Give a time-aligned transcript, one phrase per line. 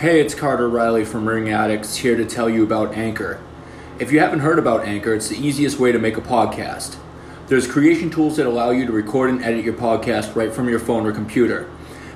[0.00, 3.38] Hey, it's Carter Riley from Ring Addicts here to tell you about Anchor.
[3.98, 6.96] If you haven't heard about Anchor, it's the easiest way to make a podcast.
[7.48, 10.78] There's creation tools that allow you to record and edit your podcast right from your
[10.78, 11.68] phone or computer.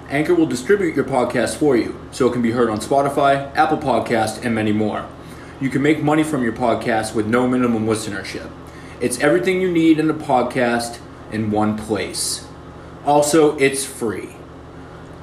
[0.09, 3.77] Anchor will distribute your podcast for you, so it can be heard on Spotify, Apple
[3.77, 5.07] Podcast, and many more.
[5.61, 8.51] You can make money from your podcast with no minimum listenership.
[8.99, 12.49] It's everything you need in a podcast in one place.
[13.05, 14.37] Also, it's free.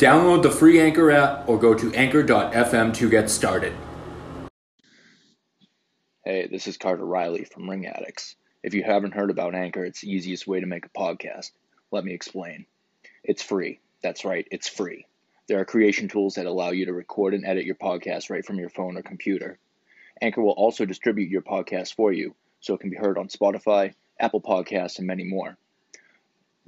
[0.02, 3.72] Download the free Anchor app or go to anchor.fm to get started.
[6.26, 8.36] Hey, this is Carter Riley from Ring Addicts.
[8.64, 11.52] If you haven't heard about Anchor, it's the easiest way to make a podcast.
[11.92, 12.66] Let me explain.
[13.24, 13.80] It's free.
[14.02, 15.06] That's right, it's free.
[15.48, 18.58] There are creation tools that allow you to record and edit your podcast right from
[18.58, 19.60] your phone or computer.
[20.20, 23.94] Anchor will also distribute your podcast for you, so it can be heard on Spotify,
[24.20, 25.60] Apple Podcasts, and many more.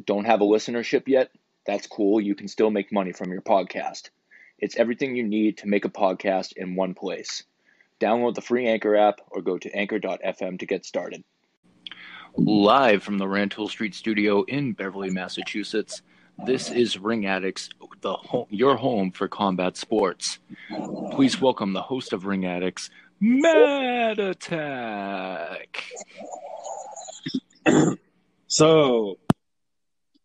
[0.05, 1.31] Don't have a listenership yet?
[1.65, 2.19] That's cool.
[2.21, 4.09] You can still make money from your podcast.
[4.59, 7.43] It's everything you need to make a podcast in one place.
[7.99, 11.23] Download the free Anchor app or go to anchor.fm to get started.
[12.35, 16.01] Live from the Rantoul Street studio in Beverly, Massachusetts,
[16.45, 17.69] this is Ring Addicts,
[18.01, 20.39] the home, your home for combat sports.
[21.11, 25.85] Please welcome the host of Ring Addicts, Mad Attack.
[28.47, 29.17] So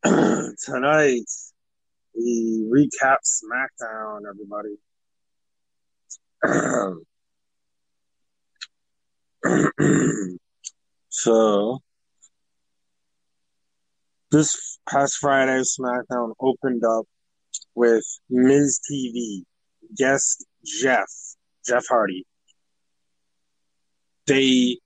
[0.04, 1.24] tonight
[2.14, 4.76] we recap SmackDown, everybody.
[11.08, 11.80] so
[14.30, 17.06] this past Friday, SmackDown opened up
[17.74, 19.42] with Miz TV
[19.96, 21.10] guest Jeff
[21.66, 22.24] Jeff Hardy.
[24.28, 24.78] They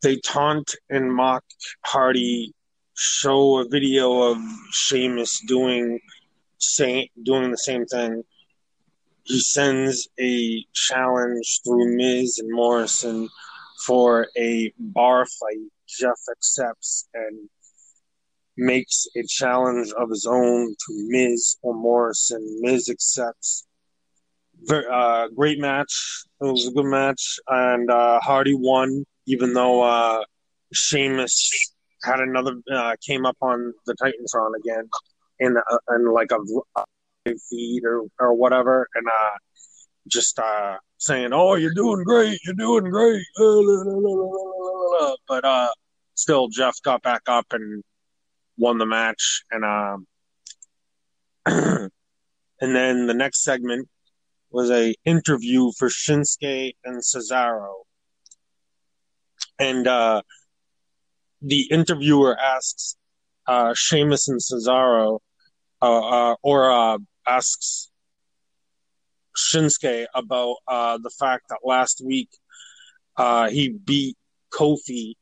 [0.00, 1.44] they taunt and mock
[1.84, 2.54] Hardy
[2.98, 4.38] show a video of
[4.72, 6.00] Sheamus doing
[6.58, 8.24] same doing the same thing.
[9.22, 13.28] He sends a challenge through Miz and Morrison
[13.86, 15.70] for a bar fight.
[15.88, 17.48] Jeff accepts and
[18.56, 22.42] makes a challenge of his own to Miz or Morrison.
[22.62, 23.64] Miz accepts.
[24.68, 26.24] Uh, great match.
[26.40, 30.24] It was a good match, and uh, Hardy won, even though uh,
[32.02, 34.88] had another uh, came up on the Titantron again
[35.40, 36.38] in uh, in like a,
[36.80, 36.84] a
[37.50, 39.36] feed or or whatever, and uh,
[40.06, 43.24] just uh, saying, "Oh, you're doing great, you're doing great,"
[45.28, 45.68] but uh,
[46.14, 47.82] still Jeff got back up and
[48.56, 50.06] won the match, and um,
[51.46, 51.90] and
[52.60, 53.88] then the next segment
[54.50, 57.74] was a interview for Shinsuke and Cesaro,
[59.58, 60.22] and uh
[61.40, 62.96] the interviewer asks
[63.46, 65.20] uh, Sheamus and Cesaro,
[65.80, 67.90] uh, uh, or uh, asks
[69.36, 72.28] Shinsuke about uh, the fact that last week
[73.16, 74.16] uh, he beat
[74.52, 75.14] Kofi,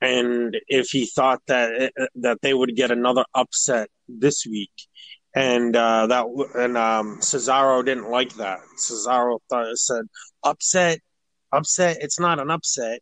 [0.00, 4.72] and if he thought that it, that they would get another upset this week,
[5.34, 8.58] and that and um, Cesaro didn't like that.
[8.78, 10.04] Cesaro thought said
[10.42, 10.98] upset,
[11.52, 11.98] upset.
[12.00, 13.00] It's not an upset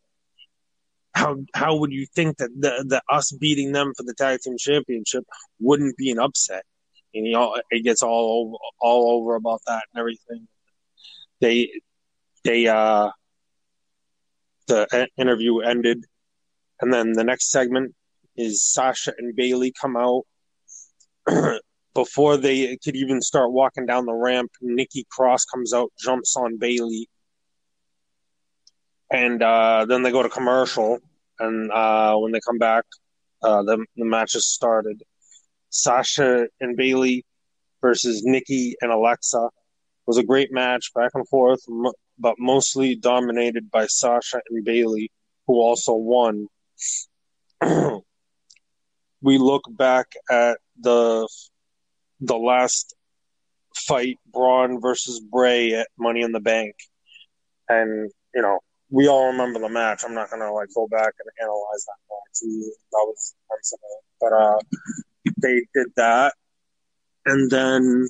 [1.12, 4.56] how how would you think that the, the us beating them for the tag team
[4.59, 5.25] championship
[5.59, 6.65] wouldn't be an upset?
[7.15, 10.47] And he all it gets all over all over about that and everything.
[11.41, 11.71] They
[12.44, 13.10] they uh
[14.66, 16.04] the interview ended,
[16.81, 17.94] and then the next segment
[18.37, 20.25] is Sasha and Bayley come out.
[21.92, 26.56] Before they could even start walking down the ramp, Nikki Cross comes out, jumps on
[26.56, 27.09] Bayley,
[29.10, 30.98] and uh, then they go to commercial.
[31.38, 32.84] And uh, when they come back,
[33.43, 35.03] uh, the the match has started.
[35.71, 37.25] Sasha and Bayley
[37.81, 39.48] versus Nikki and Alexa
[40.00, 41.60] it was a great match, back and forth,
[42.19, 45.10] but mostly dominated by Sasha and Bayley,
[45.47, 46.47] who also won.
[49.21, 51.28] we look back at the
[52.21, 52.94] the last
[53.77, 56.74] fight, Braun versus Bray at Money in the Bank,
[57.68, 58.59] and you know
[58.91, 60.03] we all remember the match.
[60.04, 62.41] I'm not gonna like go back and analyze that match.
[62.92, 63.34] That was
[64.21, 64.59] but uh,
[65.41, 66.34] they did that,
[67.25, 68.09] and then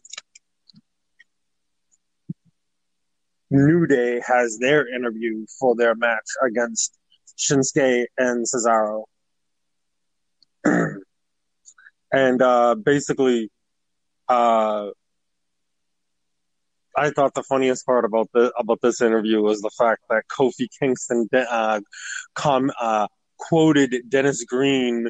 [3.50, 6.99] New Day has their interview for their match against
[7.38, 9.05] Shinsuke and Cesaro,
[12.12, 13.50] and uh, basically,
[14.29, 14.88] uh,
[16.96, 20.69] I thought the funniest part about the about this interview was the fact that Kofi
[20.78, 21.81] Kingston uh,
[22.34, 23.06] com, uh,
[23.38, 25.08] quoted Dennis Green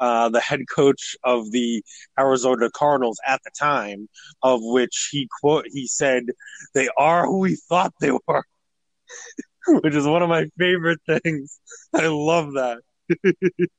[0.00, 1.82] uh, the head coach of the
[2.18, 4.08] Arizona Cardinals at the time,
[4.42, 6.24] of which he quote he said,
[6.74, 8.44] "They are who we thought they were,"
[9.82, 11.60] which is one of my favorite things.
[11.94, 12.78] I love that.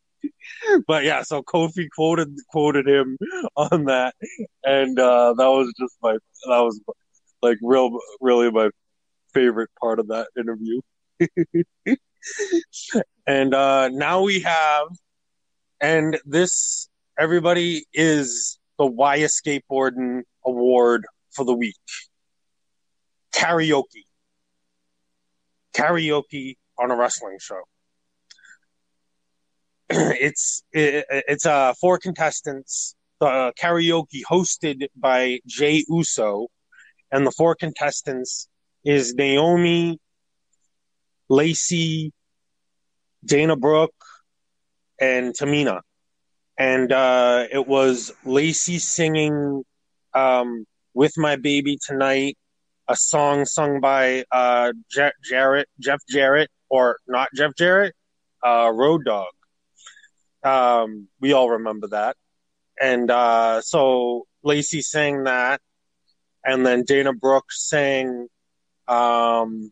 [0.88, 3.18] but yeah, so Kofi quoted quoted him
[3.56, 4.16] on that,
[4.64, 6.14] and uh, that was just my
[6.48, 6.82] that was
[7.42, 8.70] like real really my
[9.34, 10.82] favorite part of that interview.
[13.28, 14.88] and uh, now we have,
[15.80, 21.76] and this everybody is the Why Skateboarding Award for the week.
[23.34, 24.06] Karaoke.
[25.74, 27.62] Karaoke on a wrestling show.
[29.90, 32.96] it's it, it's uh four contestants.
[33.20, 36.48] The karaoke hosted by Jey Uso,
[37.12, 38.48] and the four contestants
[38.84, 40.00] is Naomi,
[41.30, 42.12] Lacey,
[43.26, 43.94] Dana Brooke,
[45.00, 45.82] and Tamina.
[46.58, 49.64] And uh, it was Lacey singing
[50.14, 52.38] um, "With My Baby Tonight,"
[52.88, 57.94] a song sung by uh, Je- Jarrett, Jeff Jarrett, or not Jeff Jarrett,
[58.46, 59.28] uh, Road Dog.
[60.44, 62.16] Um, we all remember that.
[62.82, 65.62] And uh, so Lacey sang that,
[66.46, 68.28] and then Dana Brooke sang.
[68.88, 69.72] Um,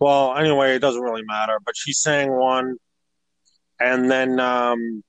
[0.00, 2.76] well, anyway, it doesn't really matter, but she sang one,
[3.80, 5.02] and then um,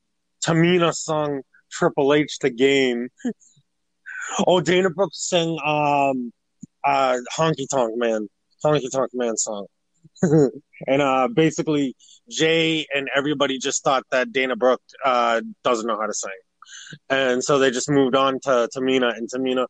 [0.46, 1.42] Tamina sung
[1.72, 3.10] Triple H the game.
[4.48, 6.32] oh, Dana Brooke sang um,
[6.84, 8.28] uh, Honky Tonk Man,
[8.64, 9.68] Honky Tonk Man song.
[10.22, 11.96] and uh, basically,
[12.30, 16.32] Jey and everybody just thought that Dana Brooke uh, doesn't know how to sing,
[17.10, 19.68] and so they just moved on to Tamina, and Tamina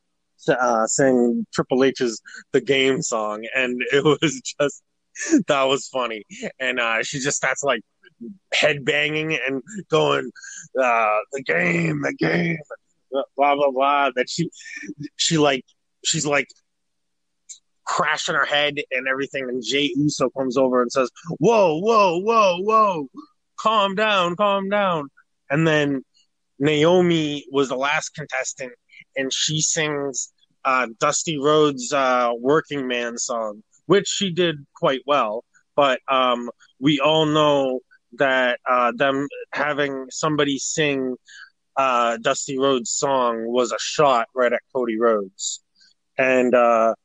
[0.50, 2.21] uh, sang Triple H's
[2.51, 4.83] "The Game" song, and it was just
[5.47, 6.23] that was funny,
[6.59, 7.81] and uh, she just starts like
[8.53, 10.31] head banging and going,
[10.81, 12.57] uh, "The game, the game."
[13.38, 14.12] Blah blah blah.
[14.15, 14.50] That she,
[15.15, 15.63] she like,
[16.03, 16.47] she's like
[17.85, 19.47] crashing her head and everything.
[19.47, 21.09] And Jey Uso comes over and says,
[21.39, 23.07] Whoa, whoa, whoa, whoa,
[23.57, 25.09] calm down, calm down.
[25.50, 26.03] And then
[26.60, 28.74] Naomi was the last contestant
[29.16, 30.31] and she sings
[30.63, 35.44] uh, Dusty Rhodes' uh, Working Man song, which she did quite well.
[35.75, 36.50] But um,
[36.80, 37.81] we all know
[38.13, 41.16] that uh, them having somebody sing
[41.78, 45.62] uh, Dusty Rhodes' song was a shot right at Cody Rhodes.
[46.18, 46.96] And uh,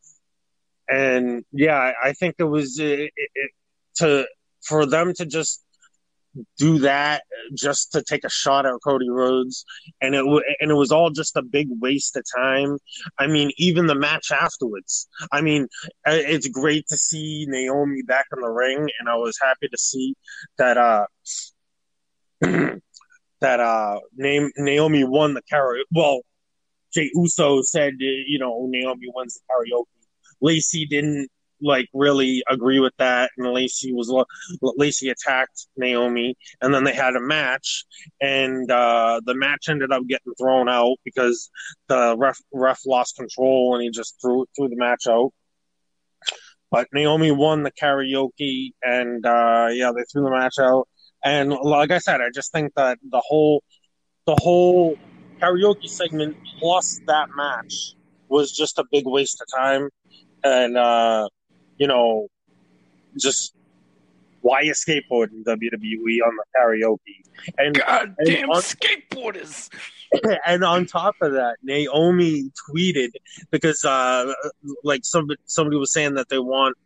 [0.88, 3.50] and yeah, I think it was it, it,
[3.96, 4.26] to
[4.62, 5.64] for them to just
[6.58, 7.22] do that
[7.54, 9.64] just to take a shot at Cody Rhodes,
[10.00, 10.24] and it
[10.60, 12.78] and it was all just a big waste of time.
[13.18, 15.08] I mean, even the match afterwards.
[15.32, 15.68] I mean,
[16.06, 20.14] it's great to see Naomi back in the ring, and I was happy to see
[20.58, 21.06] that uh
[22.40, 25.82] that uh Naomi won the karaoke.
[25.92, 26.20] Well,
[26.92, 29.86] Jey Uso said, you know, Naomi wins the karaoke
[30.40, 31.28] Lacey didn't
[31.62, 34.12] like really agree with that, and Lacey was
[34.62, 37.84] Lacey attacked Naomi, and then they had a match,
[38.20, 41.50] and uh, the match ended up getting thrown out because
[41.88, 45.32] the ref ref lost control and he just threw threw the match out.
[46.70, 50.88] But Naomi won the karaoke, and uh, yeah, they threw the match out.
[51.24, 53.62] And like I said, I just think that the whole
[54.26, 54.96] the whole
[55.40, 57.94] karaoke segment plus that match
[58.28, 59.88] was just a big waste of time
[60.44, 61.28] and uh,
[61.80, 62.28] you know,
[63.18, 63.54] just
[64.42, 67.24] why you skateboard in WWE on the karaoke?
[67.58, 69.68] And goddamn skateboarders.
[70.44, 73.10] And on top of that, Naomi tweeted
[73.52, 74.32] because uh,
[74.82, 76.76] like somebody somebody was saying that they want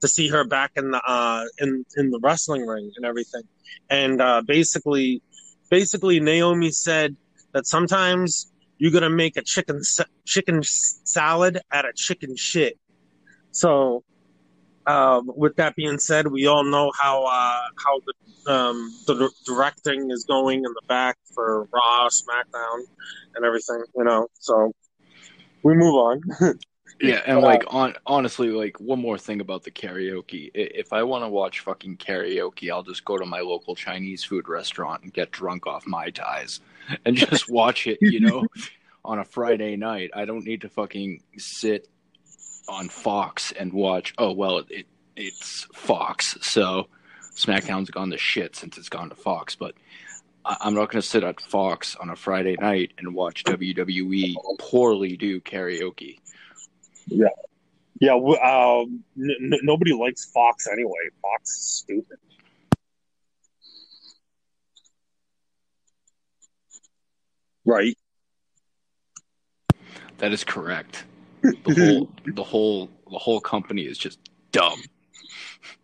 [0.00, 3.42] to see her back in the uh, in in the wrestling ring and everything,
[3.90, 5.22] and uh, basically,
[5.70, 7.16] basically Naomi said
[7.52, 9.82] that sometimes you're gonna make a chicken
[10.24, 12.78] chicken salad out of chicken shit.
[13.50, 14.04] So,
[14.88, 20.10] um, with that being said, we all know how uh, how the um, the directing
[20.10, 22.84] is going in the back for Raw, SmackDown,
[23.34, 23.82] and everything.
[23.94, 24.72] You know, so
[25.62, 26.22] we move on.
[27.00, 30.50] yeah, and like on honestly, like one more thing about the karaoke.
[30.54, 34.48] If I want to watch fucking karaoke, I'll just go to my local Chinese food
[34.48, 36.60] restaurant and get drunk off my ties
[37.04, 37.98] and just watch it.
[38.00, 38.46] You know.
[39.04, 40.10] on a Friday night.
[40.14, 41.88] I don't need to fucking sit
[42.68, 44.14] on Fox and watch.
[44.18, 46.88] Oh well, it it's Fox, so
[47.34, 49.56] SmackDown's gone to shit since it's gone to Fox.
[49.56, 49.74] But
[50.44, 55.16] I'm not going to sit at Fox on a Friday night and watch WWE poorly
[55.16, 56.18] do karaoke.
[57.06, 57.28] Yeah,
[58.00, 58.14] yeah.
[58.14, 61.10] Um, n- n- nobody likes Fox anyway.
[61.22, 62.18] Fox is stupid.
[67.64, 67.96] Right.
[70.18, 71.04] That is correct.
[71.42, 74.18] The whole the whole the whole company is just
[74.52, 74.80] dumb.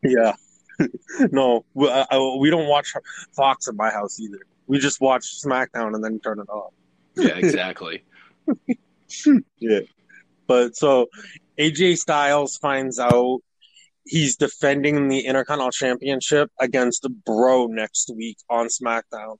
[0.03, 0.35] Yeah.
[1.31, 2.93] no, we, I, we don't watch
[3.33, 4.41] Fox at my house either.
[4.67, 6.73] We just watch SmackDown and then turn it off.
[7.17, 8.03] Yeah, exactly.
[9.59, 9.81] Yeah.
[10.47, 11.07] But so
[11.59, 13.41] AJ Styles finds out
[14.07, 19.37] he's defending the Intercontinental Championship against Bro next week on SmackDown.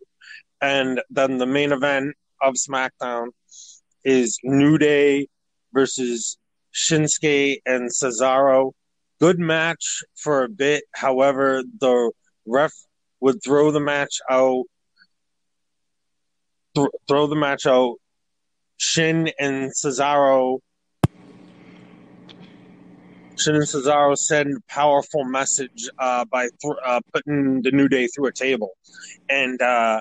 [0.61, 3.29] And then the main event of SmackDown
[4.05, 5.29] is New Day
[5.75, 6.39] versus
[6.73, 8.73] Shinsuke and Cesaro.
[9.21, 10.85] Good match for a bit.
[10.93, 12.13] However, the
[12.47, 12.73] ref
[13.21, 14.65] would throw the match out.
[16.75, 17.97] Th- throw the match out.
[18.79, 20.61] Shin and Cesaro
[23.37, 28.29] Shin and Cesaro send powerful message uh, by th- uh, putting the New Day through
[28.29, 28.73] a table,
[29.29, 30.01] and uh,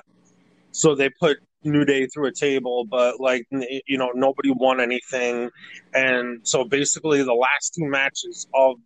[0.70, 5.50] so they put New Day through a table, but like you know nobody won anything,
[5.94, 8.76] and so basically the last two matches of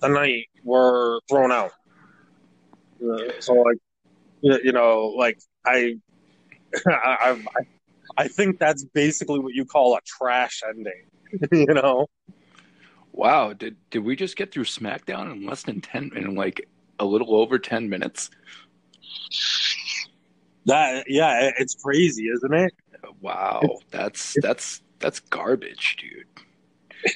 [0.00, 1.72] the night were thrown out.
[3.02, 3.78] Uh, so like
[4.42, 5.94] you know like I
[6.86, 7.64] I, I
[8.16, 11.06] I think that's basically what you call a trash ending,
[11.68, 12.06] you know.
[13.12, 16.68] Wow, did did we just get through SmackDown in less than ten in like
[16.98, 18.30] a little over ten minutes?
[20.66, 22.74] That yeah, it's crazy, isn't it?
[23.20, 26.26] Wow, that's that's that's garbage, dude.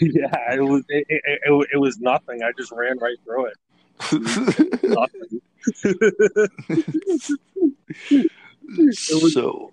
[0.15, 2.43] yeah, it was it, it, it, it was nothing.
[2.43, 3.57] I just ran right through it.
[8.79, 9.71] Was- so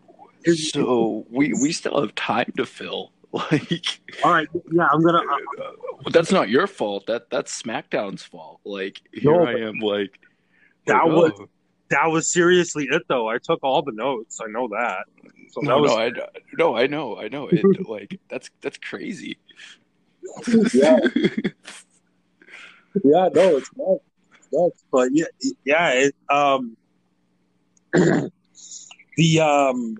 [0.55, 3.11] so we we still have time to fill.
[3.31, 5.21] Like All right, yeah, I'm gonna.
[6.03, 7.05] But that's not your fault.
[7.05, 8.59] That that's SmackDown's fault.
[8.65, 10.19] Like here No, I am, like
[10.87, 11.49] That like, was- oh,
[11.89, 13.27] that was seriously it, though.
[13.27, 14.39] I took all the notes.
[14.41, 15.05] I know that.
[15.51, 16.11] So that no, was no, I
[16.57, 17.47] no, I know, I know.
[17.47, 19.37] It like that's that's crazy.
[20.73, 20.99] Yeah.
[23.03, 23.97] yeah, no, it's not.
[24.51, 24.83] Nuts.
[24.91, 25.25] But yeah,
[25.63, 26.75] yeah, it, um,
[27.93, 29.97] the um,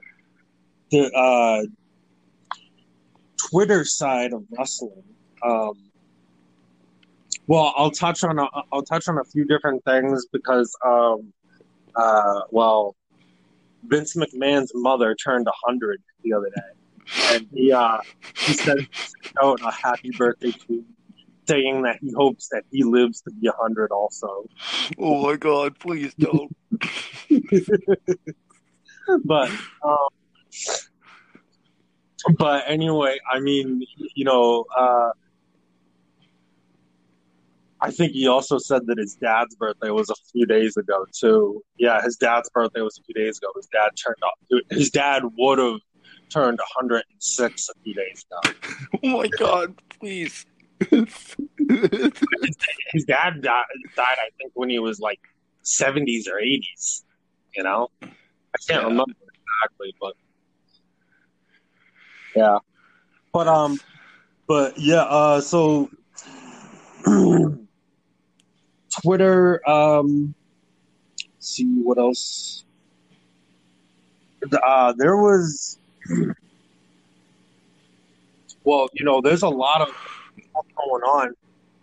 [0.92, 1.64] the uh,
[3.50, 5.04] Twitter side of wrestling.
[5.44, 5.74] Um,
[7.48, 11.34] well, I'll touch on a, I'll touch on a few different things because um,
[12.00, 12.96] uh, well,
[13.84, 17.98] Vince McMahon's mother turned hundred the other day, and he uh,
[18.38, 18.88] he sent
[19.42, 20.86] out a happy birthday tweet
[21.48, 24.46] saying that he hopes that he lives to be 100 also.
[25.00, 26.56] oh my god, please don't.
[29.26, 29.50] But
[29.84, 30.10] um,
[32.38, 33.82] but anyway, I mean,
[34.16, 35.10] you know, uh,
[37.82, 41.64] I think he also said that his dad's birthday was a few days ago too.
[41.78, 43.48] Yeah, his dad's birthday was a few days ago.
[43.56, 44.34] His dad turned up.
[44.70, 45.80] His dad would have
[46.30, 48.42] turned 106 a few days ago.
[49.04, 50.46] Oh my god, please.
[50.80, 51.36] His
[53.06, 53.64] dad died,
[53.96, 55.20] died I think, when he was like
[55.64, 57.04] 70s or 80s.
[57.56, 58.06] You know, I
[58.68, 58.84] can't Yeah.
[58.84, 59.14] remember
[59.62, 60.14] exactly, but
[62.36, 62.58] yeah.
[63.34, 63.80] But um,
[64.48, 65.02] but yeah.
[65.04, 65.90] Uh, so
[69.02, 69.68] Twitter.
[69.70, 70.34] Um,
[71.40, 72.64] see what else.
[74.64, 75.78] Uh, there was.
[78.66, 79.88] Well, you know, there's a lot of
[80.54, 81.34] going on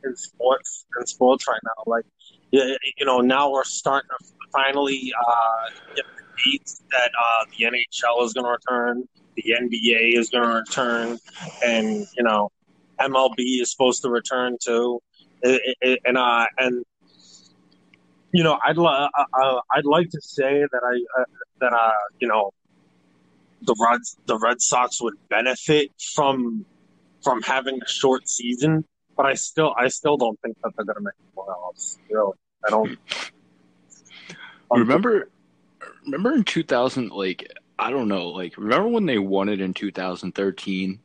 [0.04, 1.82] in sports in sports right now.
[1.87, 2.04] Like,
[2.50, 8.25] you know, now we're starting to finally uh, get the dates that uh, the NHL
[8.25, 11.18] is going to return, the NBA is going to return,
[11.64, 12.50] and you know,
[13.00, 15.00] MLB is supposed to return too.
[15.42, 16.85] And uh, and
[18.33, 21.25] you know, I'd li- uh, uh, I'd like to say that I uh,
[21.61, 21.90] that uh,
[22.21, 22.52] you know,
[23.62, 26.64] the Reds the Red Sox would benefit from
[27.23, 28.85] from having a short season,
[29.16, 31.99] but I still I still don't think that they're going to make the playoffs.
[32.11, 32.33] Really,
[32.66, 32.99] I don't.
[34.71, 35.28] remember
[36.04, 41.00] remember in 2000 like I don't know, like remember when they won it in 2013?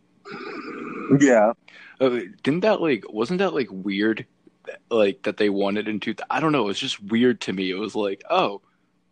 [1.20, 1.54] Yeah.
[2.00, 4.26] Uh, didn't that like wasn't that like weird
[4.90, 7.70] like that they it in two I don't know, it was just weird to me.
[7.72, 8.62] It was like, oh,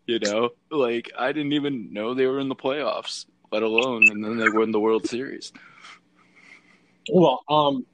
[0.06, 4.24] you know, like I didn't even know they were in the playoffs, let alone and
[4.24, 5.52] then they won the World Series.
[7.12, 7.86] Well, um,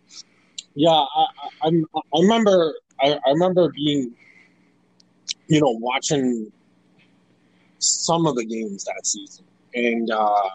[0.75, 1.25] yeah, I,
[1.63, 4.13] I, I remember, I, I remember being,
[5.47, 6.51] you know, watching
[7.79, 10.49] some of the games that season, and uh,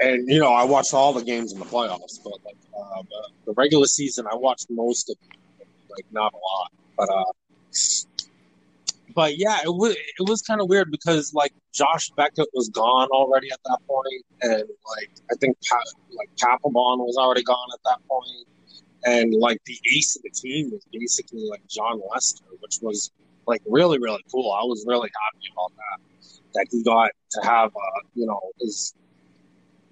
[0.00, 3.28] and you know, I watched all the games in the playoffs, but like uh, the,
[3.46, 5.36] the regular season, I watched most of, it,
[5.96, 7.32] like not a lot, but uh,
[9.14, 13.08] but yeah, it was it was kind of weird because like Josh Beckett was gone
[13.12, 14.64] already at that point, and
[14.96, 15.82] like I think pa-
[16.16, 18.46] like Papelbon was already gone at that point,
[19.04, 23.10] and like the ace of the team was basically like Jon Lester, which was
[23.46, 24.52] like really really cool.
[24.52, 26.06] I was really happy about that
[26.54, 28.94] that he got to have uh, you know his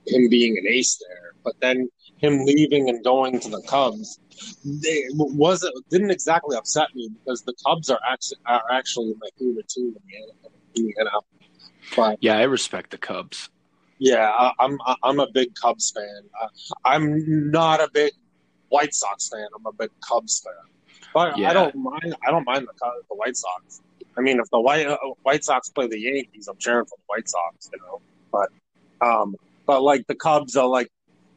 [0.07, 1.89] him being an ace there, but then
[2.25, 4.19] him leaving and going to the Cubs
[4.65, 9.69] they wasn't didn't exactly upset me because the Cubs are actually are actually my favorite
[9.69, 9.95] team
[10.75, 11.23] in the NFL.
[11.97, 13.51] But yeah, I respect the Cubs.
[13.99, 16.23] Yeah, I, I'm I'm a big Cubs fan.
[16.85, 18.13] I'm not a big
[18.69, 19.47] White Sox fan.
[19.55, 21.09] I'm a big Cubs fan.
[21.13, 21.51] But yeah.
[21.51, 22.17] I don't mind.
[22.27, 23.83] I don't mind the the White Sox.
[24.17, 27.05] I mean, if the White uh, White Sox play the Yankees, I'm cheering for the
[27.07, 27.71] White Sox.
[27.73, 28.01] You know,
[28.33, 28.49] but
[29.07, 30.91] um, but like the Cubs are like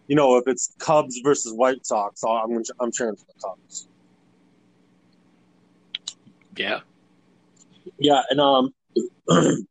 [0.07, 3.87] you know, if it's Cubs versus White Sox, I'm I'm cheering for the Cubs.
[6.55, 6.79] Yeah.
[7.99, 8.73] Yeah, and um,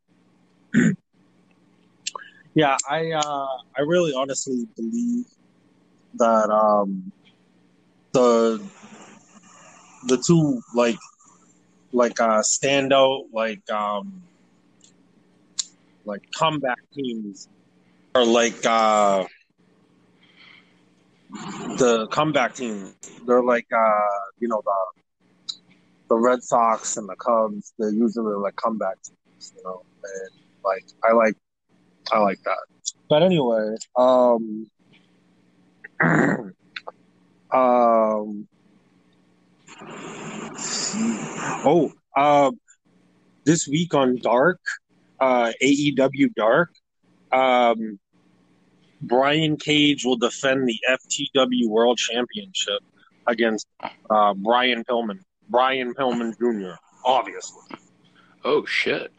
[2.53, 5.25] yeah, I uh, I really honestly believe
[6.15, 7.11] that um,
[8.11, 8.61] the
[10.07, 10.97] the two like
[11.91, 14.21] like uh standout like um
[16.05, 17.47] like comeback teams
[18.15, 19.25] are like uh
[21.77, 22.93] the comeback team.
[23.25, 25.01] They're like uh, you know the
[26.09, 27.73] the Red Sox and the Cubs.
[27.77, 29.83] They're usually like comeback teams, you know.
[30.03, 30.31] And
[30.63, 31.35] like I like
[32.11, 32.57] I like that.
[33.09, 34.67] But anyway, um,
[37.51, 38.47] um,
[41.65, 42.51] oh, uh,
[43.45, 44.59] this week on Dark,
[45.19, 46.73] uh, AEW Dark,
[47.31, 47.99] um,
[49.01, 52.81] Brian Cage will defend the FTW World Championship
[53.27, 53.67] against
[54.09, 55.19] uh, Brian Pillman.
[55.49, 56.75] Brian Pillman Jr.
[57.05, 57.63] Obviously.
[58.43, 59.11] Oh shit.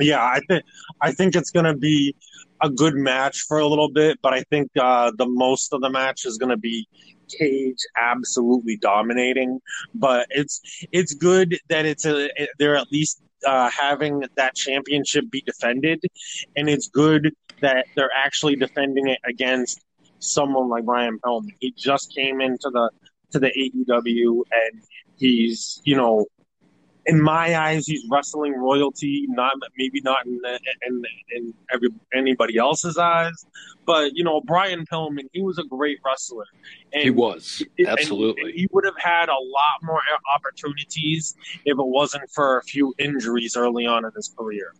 [0.00, 0.64] Yeah, I think
[1.00, 2.14] I think it's gonna be
[2.62, 5.90] a good match for a little bit, but I think uh, the most of the
[5.90, 6.86] match is gonna be
[7.28, 9.60] Cage absolutely dominating.
[9.94, 10.60] But it's
[10.92, 16.02] it's good that it's a they're at least uh, having that championship be defended,
[16.56, 19.80] and it's good that they're actually defending it against
[20.18, 21.50] someone like Brian Pillman.
[21.60, 22.90] He just came into the
[23.30, 24.82] to the AEW and
[25.16, 26.26] he's you know
[27.08, 29.24] in my eyes, he's wrestling royalty.
[29.28, 31.02] Not maybe not in the, in,
[31.34, 33.46] in every anybody else's eyes,
[33.86, 36.44] but you know, Brian Pillman, he was a great wrestler.
[36.92, 38.42] And he was absolutely.
[38.42, 40.00] And he would have had a lot more
[40.36, 44.74] opportunities if it wasn't for a few injuries early on in his career.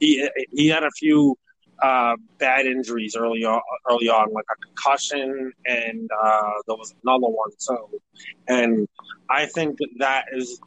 [0.00, 1.36] He he had a few
[1.82, 3.60] uh, bad injuries early on,
[3.90, 8.00] early on, like a concussion, and uh, there was another one too.
[8.48, 8.88] And
[9.28, 10.60] I think that is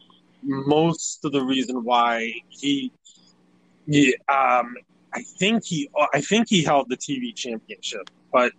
[0.44, 2.92] most of the reason why he,
[3.88, 4.76] he um,
[5.14, 8.52] I think he, I think he held the TV championship, but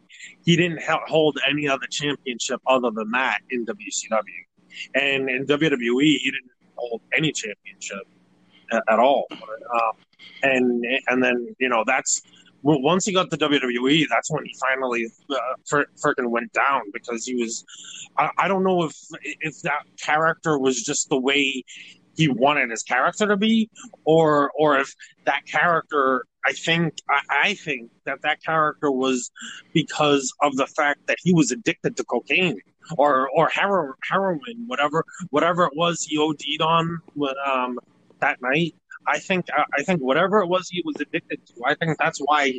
[0.44, 4.22] he didn't hold any other championship other than that in WCW,
[4.94, 8.06] and in WWE he didn't hold any championship
[8.72, 9.26] at, at all.
[9.32, 9.92] Um,
[10.42, 12.22] and and then you know that's
[12.62, 17.24] well, once he got the WWE, that's when he finally uh, freaking went down because
[17.24, 17.64] he was.
[18.16, 18.96] I, I don't know if
[19.40, 21.64] if that character was just the way
[22.16, 23.70] he wanted his character to be,
[24.04, 24.94] or or if
[25.24, 26.26] that character.
[26.46, 29.30] I think I, I think that that character was
[29.74, 32.60] because of the fact that he was addicted to cocaine
[32.96, 37.00] or or heroin, whatever whatever it was he OD'd on
[37.46, 37.78] um,
[38.20, 38.74] that night.
[39.06, 42.58] I think I think whatever it was he was addicted to, I think that's why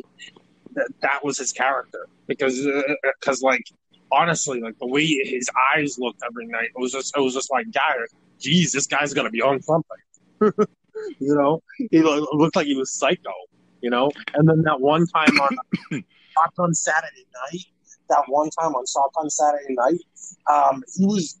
[0.74, 2.66] that, that was his character because
[3.20, 3.64] because uh, like
[4.10, 7.50] honestly, like the way his eyes looked every night, it was just it was just
[7.50, 7.94] like, guy,
[8.38, 9.96] geez, this guy's gonna be on something.
[11.18, 13.32] you know, he looked like he was psycho.
[13.80, 15.56] You know, and then that one time on
[16.58, 17.64] on Saturday night,
[18.08, 18.84] that one time on
[19.16, 20.00] on Saturday night,
[20.48, 21.40] um, he was,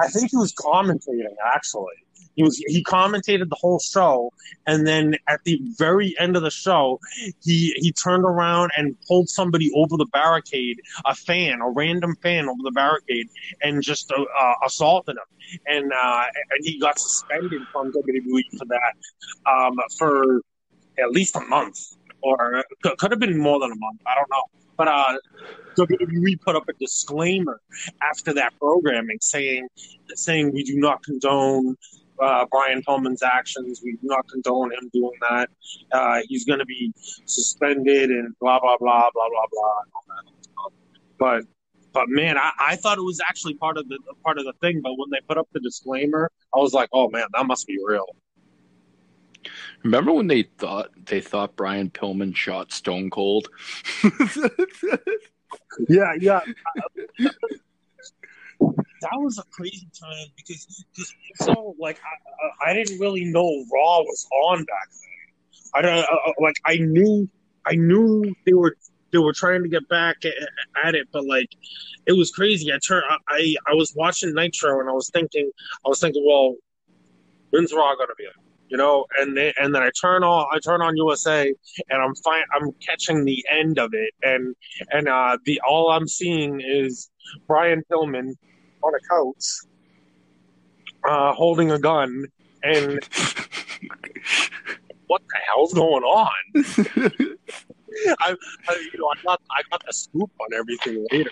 [0.00, 2.05] I think he was commentating actually
[2.36, 4.30] he was he commentated the whole show,
[4.66, 7.00] and then at the very end of the show,
[7.42, 12.48] he he turned around and pulled somebody over the barricade, a fan, a random fan
[12.48, 13.26] over the barricade,
[13.62, 18.66] and just uh, uh, assaulted him, and uh, and he got suspended from WWE for
[18.66, 20.42] that um, for
[20.98, 24.00] at least a month, or could have been more than a month.
[24.06, 24.42] I don't know.
[24.76, 25.18] But uh,
[25.78, 27.60] WWE put up a disclaimer
[28.02, 29.68] after that programming saying
[30.14, 31.76] saying we do not condone
[32.20, 33.80] uh, Brian Pillman's actions.
[33.84, 35.48] We do not condone him doing that.
[35.92, 36.92] Uh, he's going to be
[37.26, 40.70] suspended and blah blah blah blah blah blah.
[41.18, 41.44] But
[41.92, 44.80] but man, I, I thought it was actually part of the part of the thing.
[44.82, 47.78] But when they put up the disclaimer, I was like, oh man, that must be
[47.84, 48.06] real.
[49.82, 53.48] Remember when they thought they thought Brian Pillman shot Stone Cold?
[55.88, 56.40] yeah, yeah.
[59.00, 61.98] That was a crazy time because because so like
[62.64, 65.72] I, I didn't really know Raw was on back then.
[65.74, 67.28] I don't uh, like I knew
[67.66, 68.76] I knew they were
[69.12, 70.16] they were trying to get back
[70.84, 71.48] at, it, but like
[72.06, 72.72] it was crazy.
[72.72, 75.50] I turned I I was watching Nitro and I was thinking
[75.84, 76.54] I was thinking, well,
[77.50, 78.26] when's Raw gonna be?
[78.68, 81.52] You know, and they, and then I turn on I turn on USA
[81.90, 84.54] and I'm fine I'm catching the end of it and
[84.90, 87.10] and uh the all I'm seeing is
[87.46, 88.34] Brian Pillman
[88.86, 89.44] on a couch,
[91.04, 92.26] uh, holding a gun,
[92.62, 93.00] and
[95.06, 96.32] what the hell's going on?
[98.20, 98.36] I,
[98.68, 101.30] I, you know, I got I got the scoop on everything later.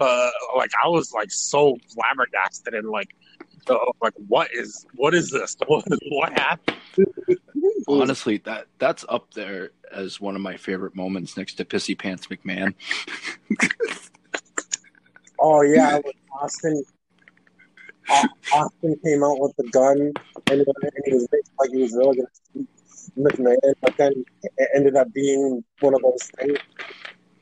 [0.00, 3.14] Uh, like I was like so flabbergasted and like,
[3.68, 5.56] uh, like what is what is this?
[5.66, 6.76] What, what happened?
[7.86, 12.26] Honestly, that that's up there as one of my favorite moments next to Pissy Pants
[12.28, 12.74] McMahon.
[15.40, 16.82] Oh yeah, when Austin
[18.52, 20.12] Austin came out with the gun
[20.50, 20.66] and,
[21.04, 22.68] he was like he was really gonna shoot
[23.18, 26.58] McMahon, but then it ended up being one of those things.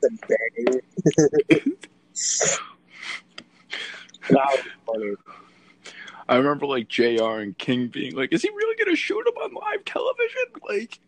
[0.01, 0.81] The bang.
[4.29, 5.15] that funny.
[6.29, 7.39] I remember like Jr.
[7.39, 10.99] and King being like, "Is he really gonna shoot him on live television?" Like,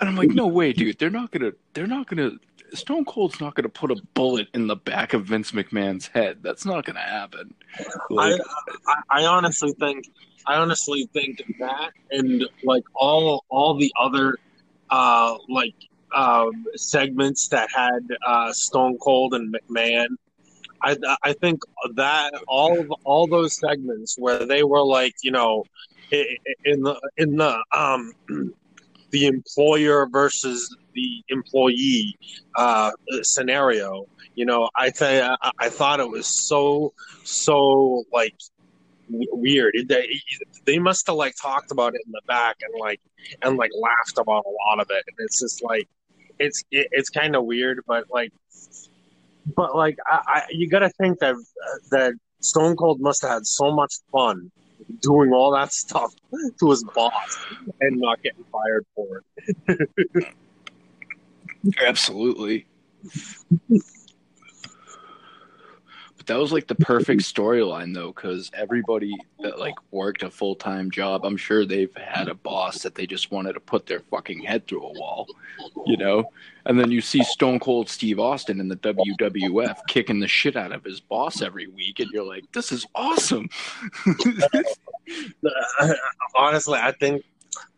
[0.00, 0.98] and I'm like, "No way, dude!
[0.98, 1.52] They're not gonna.
[1.72, 2.32] They're not gonna
[2.76, 6.38] Stone Cold's not going to put a bullet in the back of Vince McMahon's head.
[6.42, 7.54] That's not going to happen.
[8.10, 8.40] Like,
[8.86, 10.06] I, I, I honestly think,
[10.46, 14.36] I honestly think that, and like all all the other,
[14.90, 15.74] uh, like
[16.14, 20.08] um, segments that had uh, Stone Cold and McMahon.
[20.82, 21.62] I I think
[21.94, 25.64] that all all those segments where they were like you know
[26.10, 28.12] in the in the um
[29.10, 32.18] the employer versus the employee
[32.56, 32.90] uh,
[33.22, 34.06] scenario.
[34.34, 35.30] You know, I th-
[35.60, 38.34] I, thought it was so so like
[39.08, 39.74] weird.
[39.86, 40.20] They
[40.64, 43.00] they must have like talked about it in the back and like
[43.42, 45.04] and like laughed about a lot of it.
[45.06, 45.88] And it's just like
[46.38, 48.32] it's it, it's kind of weird, but like
[49.54, 51.36] but like I, I you got to think that
[51.90, 54.50] that Stone Cold must have had so much fun
[55.00, 56.12] doing all that stuff
[56.60, 57.38] to his boss
[57.80, 59.88] and not getting fired for it.
[61.84, 62.66] Absolutely.
[66.16, 70.90] but that was like the perfect storyline though because everybody that like worked a full-time
[70.90, 74.42] job i'm sure they've had a boss that they just wanted to put their fucking
[74.42, 75.26] head through a wall
[75.86, 76.24] you know
[76.64, 80.72] and then you see stone cold steve austin in the wwf kicking the shit out
[80.72, 83.48] of his boss every week and you're like this is awesome
[86.36, 87.22] honestly i think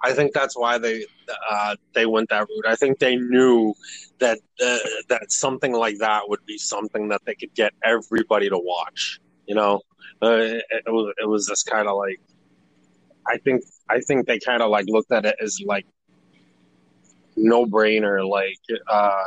[0.03, 1.05] I think that's why they
[1.51, 2.67] uh, they went that route.
[2.67, 3.75] I think they knew
[4.19, 8.59] that uh, that something like that would be something that they could get everybody to
[8.59, 9.21] watch.
[9.47, 9.81] You know,
[10.23, 12.21] uh, it, it, was it was just kind of like
[13.27, 15.87] I think I think they kind of like looked at it as like
[17.37, 18.29] no brainer.
[18.29, 19.25] Like uh,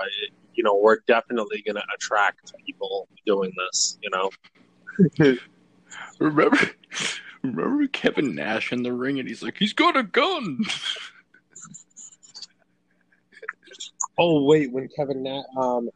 [0.53, 3.97] you know, we're definitely going to attract people doing this.
[4.01, 5.37] You know,
[6.19, 6.59] remember
[7.43, 10.59] Remember Kevin Nash in the ring, and he's like, "He's got a gun."
[14.17, 15.89] oh wait, when Kevin Nash, um,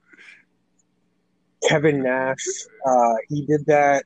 [1.68, 2.44] Kevin Nash,
[2.86, 4.06] uh, he did that.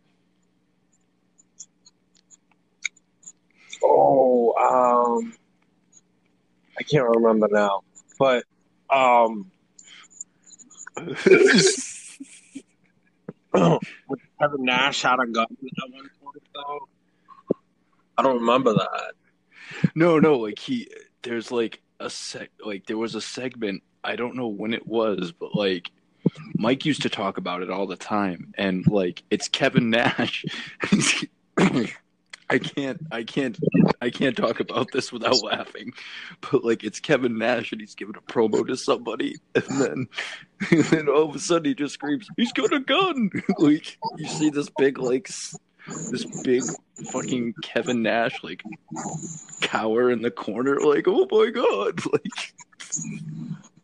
[3.81, 5.33] Oh, um,
[6.77, 7.83] I can't remember now,
[8.17, 8.43] but
[8.89, 9.49] um,
[13.53, 13.79] Kevin
[14.59, 16.87] Nash had a gun at one point, though.
[18.19, 19.13] I don't remember that.
[19.95, 20.89] No, no, like he
[21.21, 25.31] there's like a sec like there was a segment, I don't know when it was,
[25.31, 25.89] but like
[26.55, 30.43] Mike used to talk about it all the time and like it's Kevin Nash.
[32.49, 33.57] I can't I can't
[34.01, 35.93] I can't talk about this without laughing.
[36.51, 40.07] But like it's Kevin Nash and he's giving a promo to somebody and then
[40.71, 44.27] and then all of a sudden he just screams, He's got a gun like you
[44.27, 45.29] see this big like
[46.11, 46.63] this big
[47.11, 48.63] fucking Kevin Nash like
[49.61, 52.53] cower in the corner, like oh my god, like.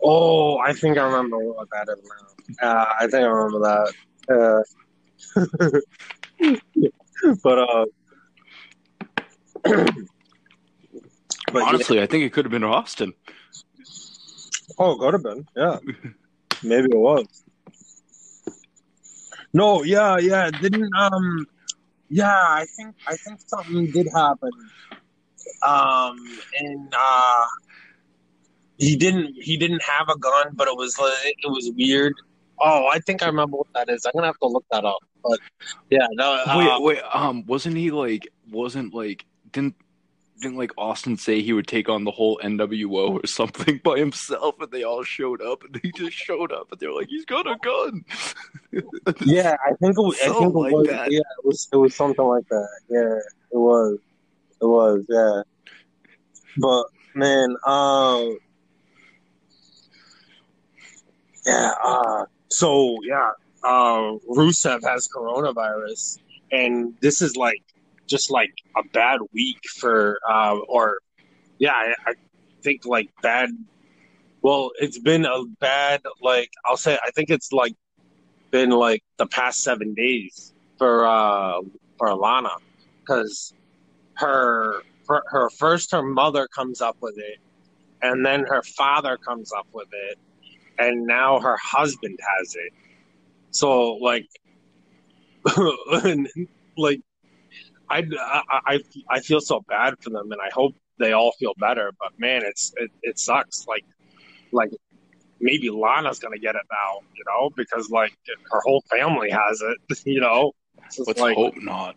[0.04, 2.04] Oh, I think I remember what that is
[2.62, 2.68] now.
[2.68, 3.94] Uh, I think I remember that.
[4.30, 4.62] Uh,
[7.44, 7.86] but uh,
[11.52, 12.04] but Honestly, yeah.
[12.04, 13.14] I think it could have been Austin.
[14.78, 15.48] Oh, it could have been.
[15.56, 15.80] Yeah,
[16.64, 17.26] maybe it was.
[19.54, 20.52] No, yeah, yeah.
[20.52, 21.48] Didn't um
[22.10, 24.52] yeah, I think I think something did happen
[25.66, 26.18] um,
[26.60, 27.46] and uh,
[28.78, 32.14] he didn't he didn't have a gun, but it was it was weird.
[32.60, 34.06] Oh, I think I remember what that is.
[34.06, 35.00] I'm gonna have to look that up.
[35.24, 35.40] But
[35.90, 36.44] yeah, no.
[36.46, 39.76] Uh, Wait, wait, um, wasn't he like, wasn't like, didn't,
[40.42, 44.56] didn't like Austin say he would take on the whole NWO or something by himself,
[44.60, 47.48] and they all showed up, and he just showed up, and they're like, he's got
[47.48, 48.06] a gun.
[49.22, 50.20] Yeah, I think it was.
[50.22, 50.88] I think it like was.
[50.88, 51.10] that.
[51.10, 51.70] Yeah, it was.
[51.72, 52.68] It was something like that.
[52.90, 53.20] Yeah,
[53.52, 54.00] it was.
[54.62, 55.06] It was.
[55.08, 55.44] Yeah.
[56.58, 58.38] But man, um,
[61.46, 61.72] yeah.
[61.82, 63.30] Uh, so yeah,
[63.64, 66.20] uh, Rusev has coronavirus,
[66.52, 67.64] and this is like
[68.08, 71.00] just like a bad week for, uh, or
[71.60, 72.14] yeah, I, I
[72.62, 73.50] think like bad.
[74.42, 76.98] Well, it's been a bad like I'll say.
[77.04, 77.74] I think it's like
[78.52, 81.62] been like the past seven days for uh
[81.98, 82.56] for Alana
[83.00, 83.54] because
[84.16, 87.40] her, her her first her mother comes up with it
[88.02, 90.18] and then her father comes up with it
[90.80, 92.74] and now her husband has it
[93.52, 94.28] so like
[96.78, 97.02] like
[97.90, 101.54] I, I I I feel so bad for them and I hope they all feel
[101.58, 103.86] better but man it's it, it sucks like
[104.52, 104.72] like
[105.40, 108.14] maybe Lana's gonna get it now, you know, because like
[108.52, 110.54] her whole family has it, you know.
[110.86, 111.96] It's Let's like hope not.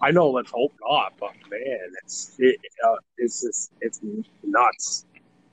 [0.00, 4.00] I know, let's hope not, but man, it's it, uh, it's just it's
[4.42, 5.06] nuts.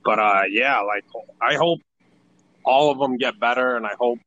[0.04, 1.06] But uh, yeah, like
[1.42, 1.80] I hope
[2.64, 4.20] all of them get better, and I hope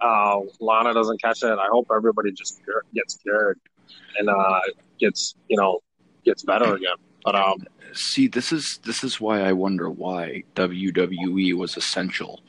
[0.00, 1.58] uh, Lana doesn't catch it.
[1.58, 2.60] I hope everybody just
[2.94, 3.58] gets cured
[4.18, 4.60] and uh,
[4.98, 5.80] gets you know
[6.24, 6.96] gets better again.
[7.24, 7.58] But um,
[7.92, 12.40] See, this is this is why I wonder why WWE was essential.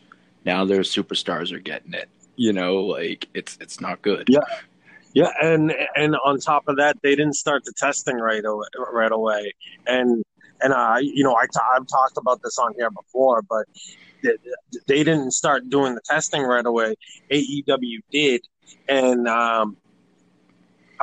[0.45, 2.09] Now their superstars are getting it.
[2.35, 4.27] You know, like it's it's not good.
[4.29, 4.39] Yeah.
[5.13, 9.11] Yeah, and and on top of that, they didn't start the testing right away, right
[9.11, 9.53] away.
[9.85, 10.23] And
[10.61, 13.65] and I, you know, I t- I've talked about this on here before, but
[14.23, 14.37] they,
[14.87, 16.95] they didn't start doing the testing right away.
[17.29, 18.47] AEW did,
[18.87, 19.75] and um,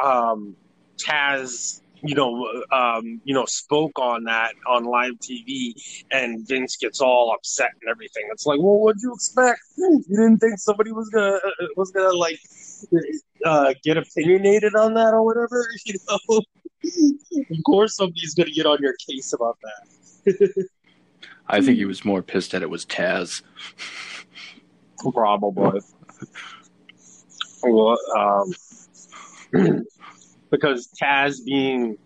[0.02, 0.56] um,
[0.96, 5.72] Taz, you know, um, you know, spoke on that on live TV,
[6.11, 8.28] and Vince gets all upset and everything.
[8.32, 9.61] It's like, well, what'd you expect?
[9.78, 11.38] You didn't think somebody was gonna
[11.76, 12.38] was gonna like
[13.44, 16.40] uh, get opinionated on that or whatever, you know.
[17.50, 20.66] of course, somebody's gonna get on your case about that.
[21.48, 23.42] I think he was more pissed that it was Taz.
[24.98, 25.80] Probably.
[27.62, 28.52] Well, um,
[30.50, 31.96] because Taz being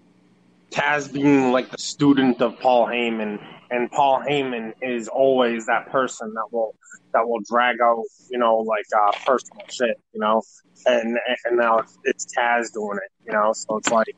[0.70, 3.38] Taz being like the student of Paul Heyman,
[3.70, 6.74] and Paul Heyman is always that person that will
[7.12, 10.42] that will drag out, you know, like uh, personal shit, you know,
[10.87, 14.16] and and now it's, Taz doing it, you know, so it's like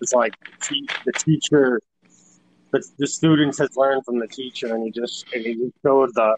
[0.00, 0.32] it's like
[1.04, 1.80] the teacher,
[2.72, 6.10] the, the students has learned from the teacher, and he just and he just showed
[6.14, 6.36] the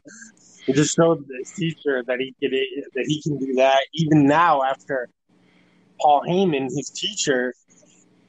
[0.67, 2.53] he just showed the teacher that he could
[2.95, 5.09] that he can do that even now after
[6.03, 7.55] Paul Heyman, his teacher,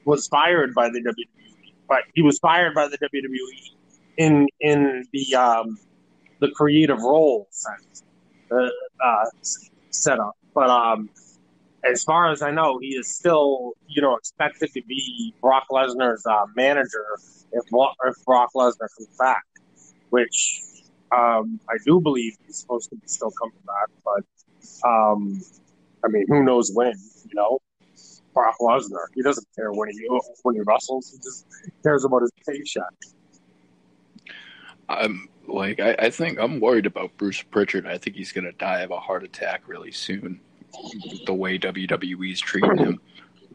[0.04, 3.74] was fired by the WWE, but he was fired by the WWE
[4.16, 5.78] in in the um,
[6.40, 8.02] the creative role sense,
[8.50, 8.68] uh,
[9.04, 9.24] uh,
[9.90, 10.36] setup.
[10.54, 11.10] But um,
[11.84, 16.24] as far as I know, he is still you know expected to be Brock Lesnar's
[16.26, 17.04] uh, manager
[17.52, 17.64] if
[18.02, 19.44] if Brock Lesnar comes back,
[20.10, 20.62] which
[21.12, 25.40] um, I do believe he's supposed to be still coming back, but um,
[26.04, 26.94] I mean, who knows when?
[27.28, 27.58] You know,
[28.34, 29.06] Brock Lesnar.
[29.14, 30.06] He doesn't care when he
[30.42, 31.10] when he wrestles.
[31.12, 31.46] He just
[31.82, 32.82] cares about his paycheck.
[34.88, 37.86] I'm like I, I think I'm worried about Bruce Prichard.
[37.86, 40.40] I think he's gonna die of a heart attack really soon.
[41.26, 43.00] The way WWE's treating him.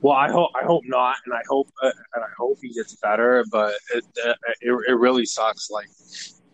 [0.01, 2.95] Well, I hope I hope not, and I hope uh, and I hope he gets
[2.95, 3.43] better.
[3.51, 5.69] But it uh, it, it really sucks.
[5.69, 5.89] Like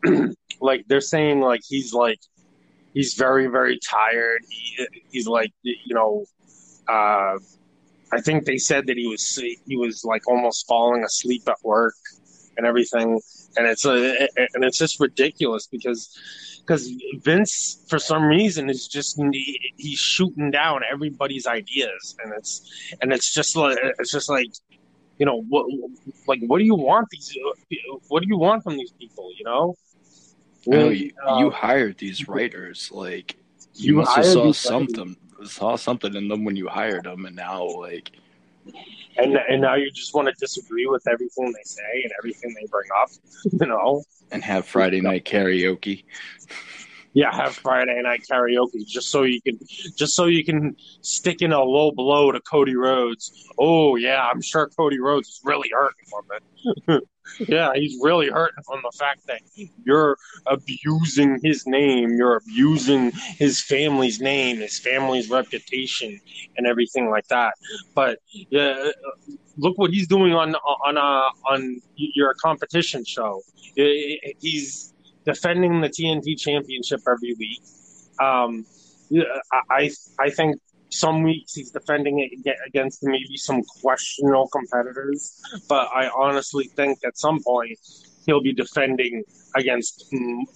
[0.61, 2.19] like they're saying like he's like
[2.93, 4.41] he's very very tired.
[4.49, 6.25] He, he's like you know.
[6.87, 7.39] Uh,
[8.11, 11.95] I think they said that he was he was like almost falling asleep at work
[12.57, 13.19] and everything,
[13.57, 16.17] and it's a and it's just ridiculous because
[16.61, 16.89] because
[17.21, 19.19] Vince for some reason is just
[19.77, 24.47] he's shooting down everybody's ideas, and it's and it's just like it's just like
[25.17, 25.65] you know what
[26.27, 27.35] like what do you want these
[28.07, 29.75] what do you want from these people you know?
[30.67, 32.89] I know you, Uh, you hired these writers.
[32.91, 33.37] Like
[33.75, 37.35] you, You must have saw something saw something in them when you hired them, and
[37.35, 38.11] now like
[39.17, 42.65] and and now you just want to disagree with everything they say and everything they
[42.67, 43.09] bring up
[43.43, 46.03] you know and have Friday night karaoke.
[47.15, 49.57] Yeah, have Friday night karaoke just so you can
[49.97, 53.31] just so you can stick in a low blow to Cody Rhodes.
[53.57, 57.03] Oh yeah, I'm sure Cody Rhodes is really hurting from it.
[57.47, 59.39] yeah, he's really hurting from the fact that
[59.85, 66.19] you're abusing his name, you're abusing his family's name, his family's reputation,
[66.57, 67.53] and everything like that.
[67.93, 68.91] But yeah,
[69.57, 73.41] look what he's doing on on uh, on your competition show.
[73.75, 74.94] He's
[75.25, 77.61] defending the TNT championship every week.
[78.19, 78.65] Um,
[79.69, 80.57] I I think
[80.89, 87.17] some weeks he's defending it against maybe some questionable competitors, but I honestly think at
[87.17, 87.77] some point
[88.25, 89.23] he'll be defending
[89.55, 90.05] against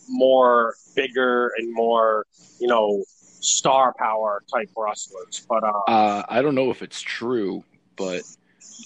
[0.08, 2.26] more bigger and more
[2.60, 3.04] you know
[3.42, 5.46] star power type wrestlers.
[5.48, 7.64] But uh, uh, I don't know if it's true,
[7.96, 8.22] but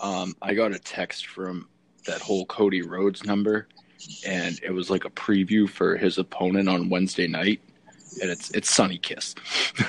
[0.02, 1.68] um, I got a text from
[2.08, 3.68] that whole Cody Rhodes number
[4.26, 7.62] and it was like a preview for his opponent on Wednesday night,
[8.22, 9.36] and it's it's Sonny Kiss.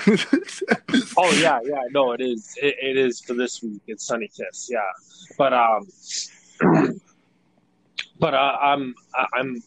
[1.17, 2.53] oh yeah, yeah, no, it is.
[2.61, 3.81] It, it is for this week.
[3.87, 4.79] It's Sonny Kiss, yeah.
[5.37, 5.87] But um,
[8.19, 8.95] but uh, I'm
[9.33, 9.63] I'm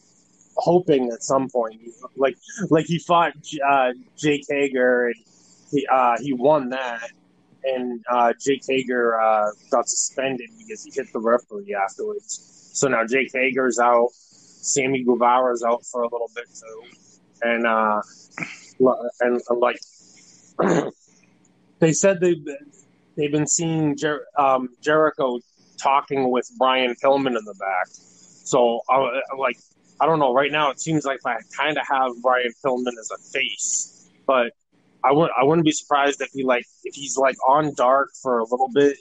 [0.55, 1.81] hoping at some point,
[2.15, 2.37] like
[2.69, 3.33] like he fought
[3.67, 5.15] uh, Jake Hager and
[5.71, 7.09] he uh, he won that,
[7.63, 12.71] and uh, Jake Hager uh, got suspended because he hit the referee afterwards.
[12.73, 14.09] So now Jake Hager's out.
[14.61, 16.83] Sammy Guevara's out for a little bit too,
[17.41, 18.01] and uh,
[19.21, 19.79] and, and like
[21.79, 22.71] they said they've been,
[23.15, 25.39] they've been seeing Jer- um, Jericho
[25.81, 27.87] talking with Brian Pillman in the back.
[27.89, 29.57] So I like
[30.01, 30.33] I don't know.
[30.33, 34.53] Right now, it seems like I kind of have Brian Pillman as a face, but
[35.03, 38.39] I would I wouldn't be surprised if he like if he's like on dark for
[38.39, 38.97] a little bit,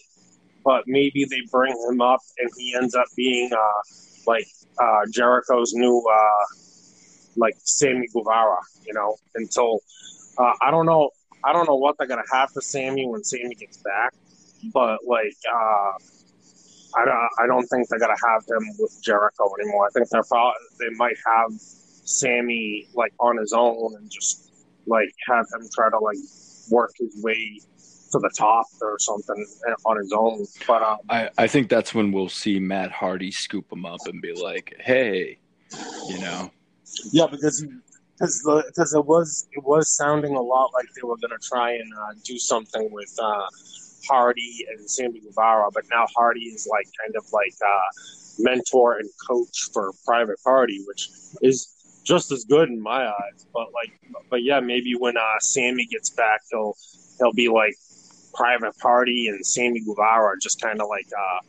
[0.64, 3.82] but maybe they bring him up and he ends up being uh,
[4.28, 4.46] like
[4.78, 6.44] uh, Jericho's new uh,
[7.36, 9.80] like Sammy Guevara, you know, until
[10.38, 11.10] uh, I don't know
[11.44, 14.12] I don't know what they're gonna have for Sammy when Sammy gets back,
[14.74, 15.92] but like uh,
[17.00, 19.86] I don't I don't think they're gonna have him with Jericho anymore.
[19.86, 20.22] I think they're
[20.78, 24.50] they might have Sammy like on his own and just
[24.86, 26.18] like have him try to like
[26.70, 27.60] work his way
[28.12, 29.46] to the top or something
[29.84, 30.46] on his own.
[30.66, 34.20] But um, I, I think that's when we'll see Matt Hardy scoop him up and
[34.20, 35.38] be like, "Hey,
[36.08, 36.50] you know."
[37.12, 37.66] Yeah, because
[38.18, 41.72] because because it was it was sounding a lot like they were going to try
[41.72, 43.46] and uh, do something with uh,
[44.08, 47.90] Hardy and Sammy Guevara, but now Hardy is like kind of like uh,
[48.38, 51.08] mentor and coach for Private Party, which
[51.42, 53.46] is just as good in my eyes.
[53.52, 53.92] But like,
[54.30, 56.74] but yeah, maybe when uh, Sammy gets back, he'll
[57.18, 57.74] he'll be like
[58.38, 61.40] Private Party and Sammy Guevara just kind of like uh,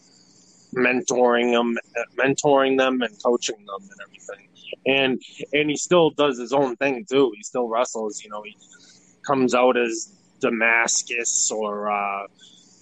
[0.73, 1.77] mentoring them,
[2.17, 4.47] mentoring them, and coaching them and everything.
[4.87, 5.21] And
[5.53, 7.31] and he still does his own thing too.
[7.35, 8.23] He still wrestles.
[8.23, 8.57] You know, he
[9.25, 12.23] comes out as Damascus or uh,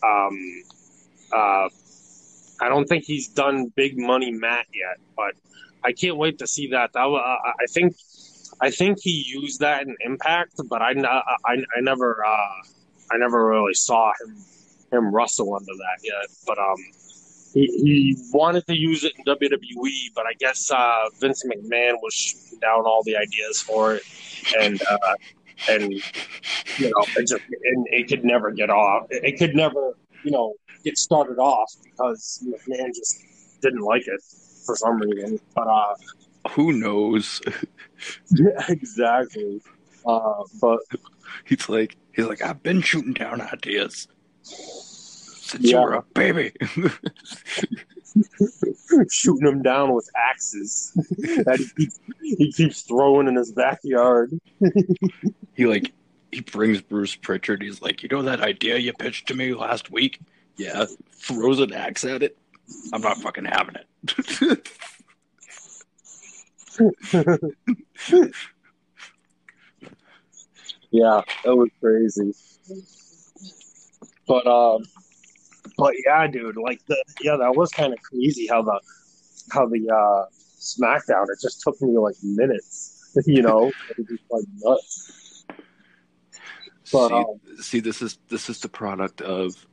[0.04, 0.64] um,
[1.34, 1.70] uh,
[2.62, 5.34] I don't think he's done Big Money Matt yet, but
[5.84, 6.94] I can't wait to see that.
[6.94, 7.94] that uh, I think
[8.62, 10.94] I think he used that in Impact, but I
[11.46, 12.68] I, I never uh,
[13.12, 14.38] I never really saw him
[14.92, 16.28] him wrestle under that yet.
[16.46, 16.78] But um,
[17.54, 22.14] he, he wanted to use it in WWE, but I guess uh, Vince McMahon was
[22.14, 24.04] shooting down all the ideas for it,
[24.60, 25.16] and uh,
[25.70, 26.02] and you
[26.90, 29.08] know, it just and it could never get off.
[29.10, 29.94] It could never,
[30.24, 33.24] you know, get started off because McMahon just
[33.62, 34.22] didn't like it
[34.66, 35.40] for some reason.
[35.56, 35.96] But uh,
[36.52, 37.42] who knows?
[38.32, 39.62] yeah, exactly.
[40.06, 40.80] Uh, but
[41.48, 44.10] it's like, he's like, I've been shooting down ideas
[44.42, 45.78] since yeah.
[45.78, 46.52] you were a baby.
[49.10, 54.38] shooting them down with axes that he keeps, he keeps throwing in his backyard.
[55.54, 55.94] he like
[56.32, 57.62] he brings Bruce Prichard.
[57.62, 60.20] He's like, you know that idea you pitched to me last week?
[60.58, 62.38] Yeah, throws an axe at it.
[62.92, 64.70] I'm not fucking having it.
[70.92, 72.34] Yeah, that was crazy.
[74.28, 74.84] But um,
[75.78, 78.80] but yeah, dude, like the yeah, that was kind of crazy how the
[79.52, 80.26] how the uh
[80.60, 85.46] SmackDown it just took me like minutes, you know, it was just like nuts.
[86.92, 89.68] But, see, um, see, this is this is the product of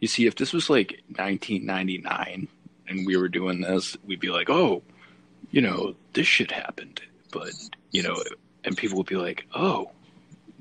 [0.00, 2.48] you see if this was like 1999
[2.88, 4.82] and we were doing this, we'd be like, oh,
[5.50, 7.50] you know, this shit happened, but
[7.90, 8.16] you know,
[8.64, 9.90] and people would be like, oh,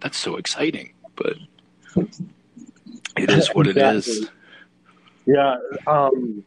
[0.01, 1.37] that's so exciting, but
[3.17, 3.77] it is what exactly.
[3.77, 4.29] it is.
[5.25, 5.57] Yeah.
[5.87, 6.43] Um,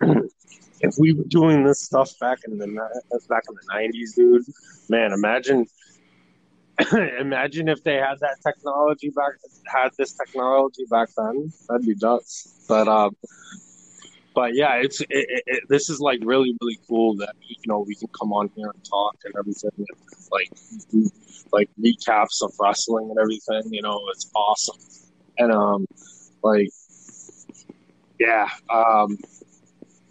[0.80, 2.66] if we were doing this stuff back in the
[3.28, 4.44] back in the nineties, dude,
[4.88, 5.66] man, imagine
[7.20, 9.32] imagine if they had that technology back,
[9.66, 11.52] had this technology back then.
[11.68, 12.64] That'd be nuts.
[12.68, 13.16] But um,
[14.34, 17.94] but yeah, it's it, it, this is like really really cool that you know we
[17.94, 19.86] can come on here and talk and everything, and,
[20.32, 20.50] like
[21.52, 23.72] like recaps of wrestling and everything.
[23.72, 24.76] You know, it's awesome,
[25.38, 25.86] and um,
[26.42, 26.68] like
[28.18, 29.18] yeah, um,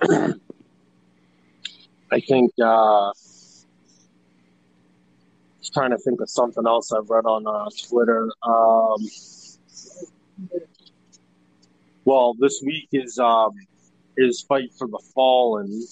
[2.11, 3.11] I think uh,
[5.59, 8.31] just trying to think of something else I've read on uh, Twitter.
[8.43, 9.05] Um,
[12.05, 13.51] well, this week is um,
[14.17, 15.85] is fight for the fallen,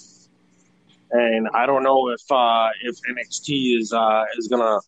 [1.11, 4.79] and I don't know if uh, if NXT is uh, is gonna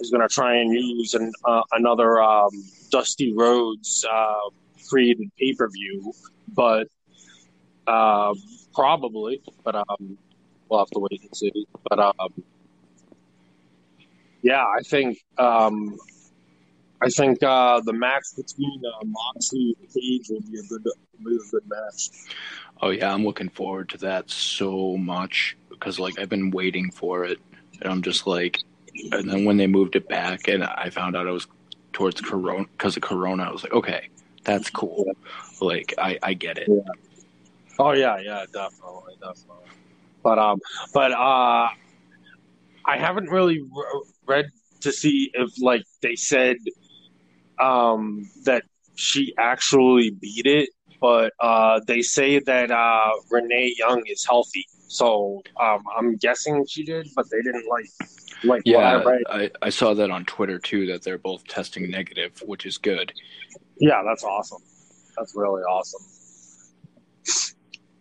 [0.00, 2.50] is gonna try and use an, uh, another um,
[2.90, 4.50] Dusty Rhodes uh,
[4.88, 6.12] created pay per view,
[6.54, 6.88] but
[7.86, 8.34] uh,
[8.74, 9.42] probably.
[9.64, 10.18] But um,
[10.68, 11.66] we'll have to wait and see.
[11.88, 12.42] But um,
[14.42, 15.96] yeah, I think um,
[17.02, 20.84] I think uh, the match between uh, Moxley and Cage will be a good,
[21.24, 22.08] be a good match.
[22.80, 27.24] Oh yeah, I'm looking forward to that so much because like I've been waiting for
[27.24, 27.38] it,
[27.80, 28.58] and I'm just like,
[29.12, 31.46] and then when they moved it back, and I found out it was
[31.92, 34.08] towards Corona because of Corona, I was like, okay,
[34.44, 35.12] that's cool.
[35.60, 36.68] Like I, I get it.
[36.68, 36.80] Yeah.
[37.78, 39.70] Oh yeah, yeah, definitely, definitely.
[40.22, 40.60] But um,
[40.94, 41.68] but uh,
[42.84, 43.62] I haven't really
[44.26, 44.46] read
[44.80, 46.56] to see if like they said
[47.58, 54.24] um that she actually beat it but uh, they say that uh, Renee Young is
[54.28, 54.66] healthy.
[54.88, 57.86] So um, I'm guessing she did, but they didn't like
[58.44, 59.02] like yeah.
[59.04, 62.78] I, I, I saw that on Twitter too that they're both testing negative, which is
[62.78, 63.12] good.
[63.78, 64.62] Yeah, that's awesome.
[65.16, 66.02] That's really awesome.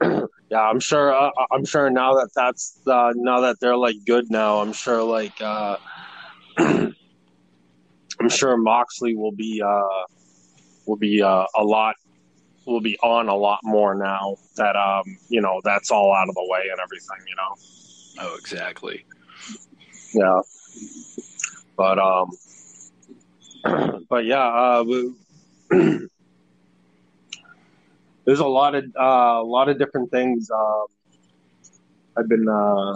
[0.50, 1.14] yeah, I'm sure.
[1.14, 4.60] Uh, I'm sure now that that's uh, now that they're like good now.
[4.62, 5.78] I'm sure like uh,
[8.20, 10.04] I'm sure Moxley will be uh,
[10.86, 11.96] will be uh, a lot
[12.66, 16.36] will be on a lot more now that um you know that's all out of
[16.36, 17.56] the way and everything you know?
[18.22, 19.06] Oh exactly.
[20.14, 20.42] Yeah.
[21.78, 22.32] But um
[24.10, 24.84] but yeah uh
[28.26, 30.86] there's a lot of uh, a lot of different things um
[32.18, 32.94] i've been uh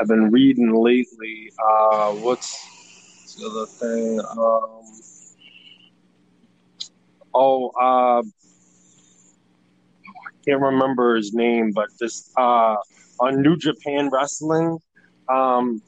[0.00, 1.50] i've been reading lately.
[1.58, 2.56] Uh what's
[3.44, 4.82] other thing um
[7.34, 8.22] oh uh
[10.46, 12.76] can't remember his name, but this uh,
[13.20, 14.78] on New Japan Wrestling,
[15.28, 15.82] um,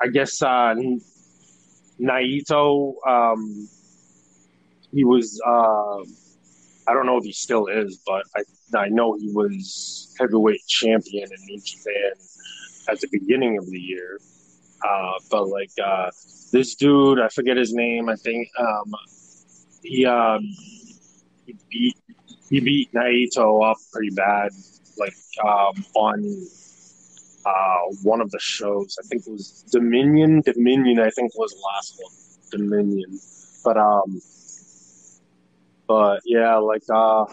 [0.00, 0.74] I guess uh,
[2.00, 3.68] Naito, um,
[4.92, 5.40] he was.
[5.46, 6.02] Uh,
[6.88, 8.42] I don't know if he still is, but I
[8.76, 12.12] I know he was heavyweight champion in New Japan
[12.88, 14.18] at the beginning of the year.
[14.84, 16.10] Uh, but like uh,
[16.52, 18.08] this dude, I forget his name.
[18.08, 18.92] I think um,
[19.82, 20.38] he uh,
[21.46, 21.96] he beat
[22.50, 24.50] he beat Naito up pretty bad,
[24.98, 25.14] like
[25.44, 26.46] um, on
[27.46, 28.96] uh, one of the shows.
[29.02, 30.42] I think it was Dominion.
[30.42, 32.12] Dominion, I think was the last one.
[32.50, 33.18] Dominion,
[33.64, 34.20] but um,
[35.86, 37.24] but yeah, like uh,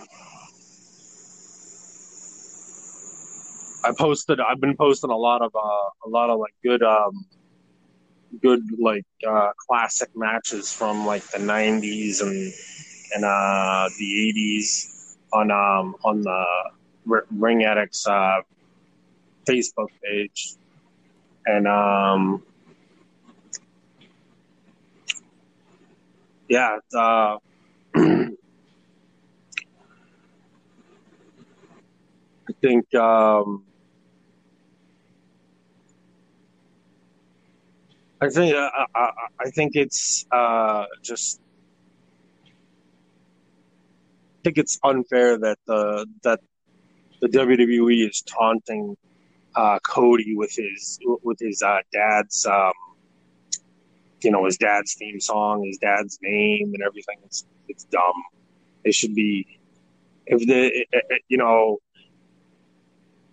[3.83, 4.39] I posted.
[4.39, 7.25] I've been posting a lot of uh, a lot of like good um,
[8.41, 12.53] good like uh, classic matches from like the '90s and
[13.15, 16.45] and uh, the '80s on um, on the
[17.05, 18.41] Ring Addicts uh,
[19.47, 20.55] Facebook page,
[21.45, 22.43] and um,
[26.47, 27.37] yeah, uh,
[27.95, 28.29] I
[32.61, 33.63] think um,
[38.21, 39.09] I think uh, I,
[39.39, 41.39] I think it's uh, just
[42.45, 46.39] I think it's unfair that the that
[47.21, 48.97] the WWE is taunting
[49.55, 52.73] uh, Cody with his with his uh, dad's um,
[54.21, 57.17] you know his dad's theme song, his dad's name, and everything.
[57.25, 58.21] It's it's dumb.
[58.83, 59.59] It should be
[60.25, 60.85] if the
[61.29, 61.77] you know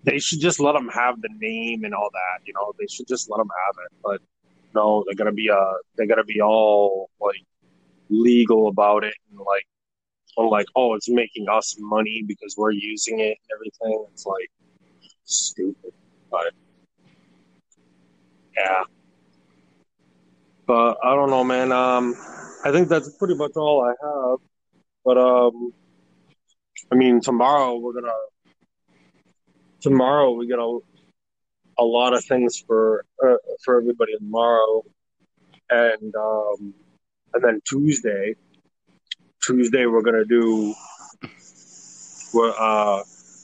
[0.04, 2.46] they should just let them have the name and all that.
[2.46, 3.92] You know they should just let them have it.
[4.02, 4.20] But
[4.76, 7.42] no, they're gonna be uh they're gonna be all like
[8.08, 9.66] legal about it and like
[10.36, 14.06] on like, oh, it's making us money because we're using it and everything.
[14.12, 14.50] It's like
[15.24, 15.92] stupid,
[16.30, 16.52] but
[18.56, 18.84] yeah.
[20.66, 21.72] But I don't know, man.
[21.72, 22.14] Um,
[22.64, 24.38] I think that's pretty much all I have.
[25.04, 25.72] But um,
[26.92, 28.12] I mean, tomorrow we're gonna
[29.80, 30.58] tomorrow we got
[31.78, 34.82] a lot of things for uh, for everybody tomorrow.
[35.70, 36.74] and um,
[37.34, 38.34] and then Tuesday,
[39.42, 40.74] Tuesday we're gonna do.
[42.34, 43.02] We're uh,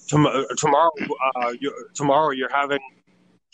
[0.09, 0.91] tom- tomorrow.
[1.37, 2.81] Uh, you, tomorrow you're having.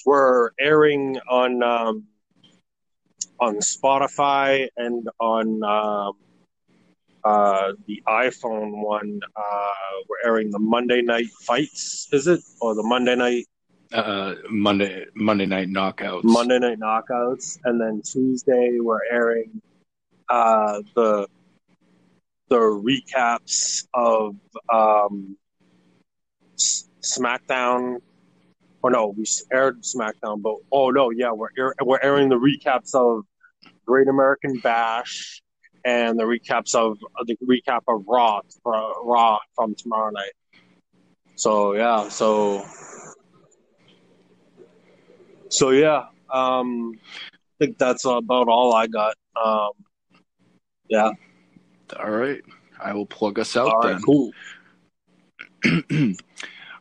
[0.07, 2.05] We're airing on um,
[3.41, 6.13] on Spotify and on um,
[7.25, 9.21] uh, the iPhone one.
[9.37, 9.71] Uh,
[10.09, 12.09] we're airing the Monday night fights.
[12.13, 13.47] Is it or the Monday night
[13.93, 16.25] uh, Monday Monday night knockouts.
[16.25, 19.61] Monday night knockouts, and then Tuesday we're airing
[20.29, 21.27] uh, the
[22.49, 24.37] the recaps of
[24.73, 25.37] um,
[27.03, 27.99] SmackDown.
[28.81, 32.95] Or no, we aired SmackDown, but oh no, yeah, we're air, we're airing the recaps
[32.95, 33.25] of
[33.87, 35.43] Great American Bash
[35.85, 40.33] and the recaps of uh, the recap of Raw for Raw from tomorrow night.
[41.35, 42.65] So yeah, so
[45.51, 46.99] so yeah, um,
[47.61, 49.15] I think that's about all I got.
[49.43, 49.71] Um,
[50.89, 51.11] yeah.
[51.99, 52.43] All right,
[52.81, 53.95] I will plug us out All then.
[53.95, 54.33] right, cool.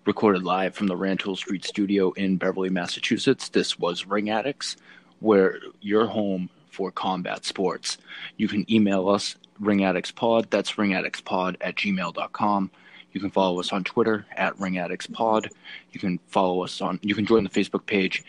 [0.06, 3.50] Recorded live from the Rantoul Street Studio in Beverly, Massachusetts.
[3.50, 4.78] This was Ring Addicts,
[5.20, 7.98] where your home for combat sports.
[8.38, 10.50] You can email us ringaddictspod.
[10.50, 12.72] That's ringaddictspod at gmail.com.
[13.12, 15.50] You can follow us on Twitter at ringaddictspod.
[15.92, 17.00] You can follow us on.
[17.02, 18.24] You can join the Facebook page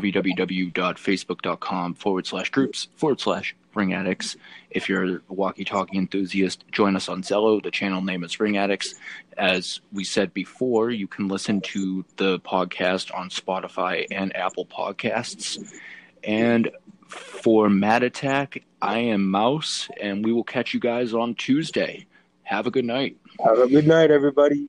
[0.00, 4.36] www.facebook.com forward slash groups forward slash ring addicts.
[4.70, 7.62] If you're a walkie talkie enthusiast, join us on Zello.
[7.62, 8.94] The channel name is Ring Addicts.
[9.36, 15.72] As we said before, you can listen to the podcast on Spotify and Apple Podcasts.
[16.22, 16.70] And
[17.08, 22.06] for Mad Attack, I am Mouse, and we will catch you guys on Tuesday.
[22.42, 23.16] Have a good night.
[23.44, 24.68] Have a good night, everybody.